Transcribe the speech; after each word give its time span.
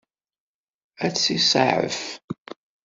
Ad 1.05 1.13
tt-isaɛef? 1.13 2.01